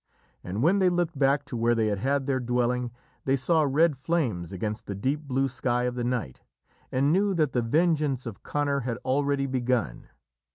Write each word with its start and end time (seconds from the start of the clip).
And 0.43 0.63
when 0.63 0.79
they 0.79 0.89
looked 0.89 1.19
back 1.19 1.45
to 1.45 1.55
where 1.55 1.75
they 1.75 1.85
had 1.85 1.99
had 1.99 2.25
their 2.25 2.39
dwelling, 2.39 2.89
they 3.25 3.35
saw 3.35 3.61
red 3.69 3.95
flames 3.95 4.51
against 4.51 4.87
the 4.87 4.95
deep 4.95 5.21
blue 5.27 5.47
sky 5.47 5.83
of 5.83 5.93
the 5.93 6.03
night, 6.03 6.41
and 6.91 7.13
knew 7.13 7.35
that 7.35 7.51
the 7.51 7.61
vengeance 7.61 8.25
of 8.25 8.41
Conor 8.41 8.79
had 8.79 8.97
already 9.05 9.45
begun. 9.45 10.07